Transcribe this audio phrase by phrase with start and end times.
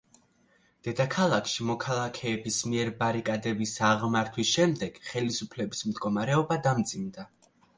[0.85, 7.29] დედაქალაქში მოქალაქეების მიერ ბარიკადების აღმართვის შემდეგ ხელისუფლების მდგომარეობა დამძიმდა.